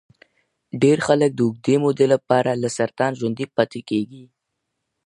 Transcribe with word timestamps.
ډېر 0.81 0.97
خلک 1.07 1.31
د 1.35 1.39
اوږدې 1.45 1.75
مودې 1.83 2.05
لپاره 2.13 2.51
له 2.61 2.69
سرطان 2.77 3.11
ژوندي 3.19 3.45
پاتې 3.55 3.79
دي. 4.09 4.23